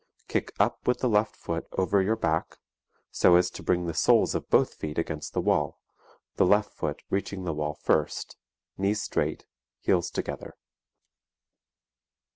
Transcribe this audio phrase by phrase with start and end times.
[0.27, 2.57] Kick up with the left foot over your back
[3.11, 5.79] so as to bring the soles of both feet against the wall,
[6.37, 8.35] the left foot reaching the wall first;
[8.79, 9.45] knees straight,
[9.79, 10.55] heels together.